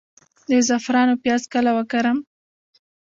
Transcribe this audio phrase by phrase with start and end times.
[0.49, 2.17] د زعفرانو پیاز کله وکرم؟